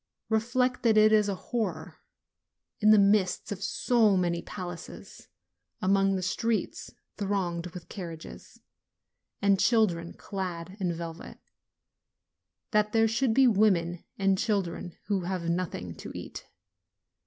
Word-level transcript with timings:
Reflect, 0.29 0.81
that 0.81 0.97
it 0.97 1.11
is 1.11 1.29
a 1.29 1.35
horror, 1.35 1.97
in 2.79 2.89
the 2.89 2.97
midst 2.97 3.51
of 3.51 3.61
so 3.61 4.17
many 4.17 4.41
palaces, 4.41 5.27
along 5.79 6.15
the 6.15 6.23
streets 6.23 6.89
thronged 7.17 7.67
with 7.67 7.87
carriages, 7.87 8.59
and 9.43 9.59
children 9.59 10.13
clad 10.13 10.75
in 10.79 10.91
velvet, 10.91 11.37
that 12.71 12.93
there 12.93 13.07
should 13.07 13.35
be 13.35 13.45
women 13.45 14.03
and 14.17 14.39
children 14.39 14.97
who 15.05 15.25
have 15.25 15.47
nothing 15.49 15.93
to 15.97 16.11
eat. 16.17 16.47